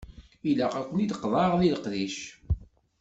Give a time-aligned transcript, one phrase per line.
[0.49, 2.17] Ilaq ad ken-id-qeḍɛeɣ deg leqdic.